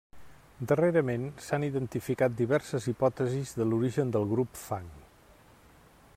[0.69, 4.91] Darrerament s'han identificat diverses hipòtesis de l'origen del grup fang.